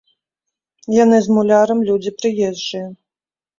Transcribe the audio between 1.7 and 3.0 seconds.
людзі прыезджыя.